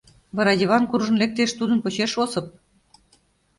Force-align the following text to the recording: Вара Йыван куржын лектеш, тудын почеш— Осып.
Вара 0.35 0.53
Йыван 0.59 0.83
куржын 0.89 1.15
лектеш, 1.21 1.51
тудын 1.59 1.79
почеш— 1.81 2.11
Осып. 2.23 2.45